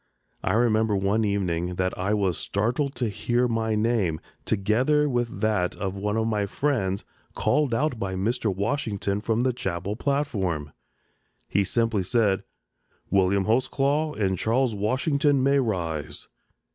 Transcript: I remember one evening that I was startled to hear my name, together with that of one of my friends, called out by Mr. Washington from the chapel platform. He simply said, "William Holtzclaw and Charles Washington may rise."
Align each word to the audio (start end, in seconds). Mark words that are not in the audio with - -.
I 0.43 0.53
remember 0.53 0.95
one 0.95 1.23
evening 1.23 1.75
that 1.75 1.95
I 1.95 2.15
was 2.15 2.35
startled 2.35 2.95
to 2.95 3.07
hear 3.07 3.47
my 3.47 3.75
name, 3.75 4.19
together 4.45 5.07
with 5.07 5.41
that 5.41 5.75
of 5.75 5.95
one 5.95 6.17
of 6.17 6.25
my 6.25 6.47
friends, 6.47 7.05
called 7.35 7.71
out 7.71 7.99
by 7.99 8.15
Mr. 8.15 8.51
Washington 8.51 9.21
from 9.21 9.41
the 9.41 9.53
chapel 9.53 9.95
platform. 9.95 10.71
He 11.47 11.63
simply 11.63 12.01
said, 12.01 12.43
"William 13.11 13.45
Holtzclaw 13.45 14.15
and 14.15 14.39
Charles 14.39 14.73
Washington 14.73 15.43
may 15.43 15.59
rise." 15.59 16.27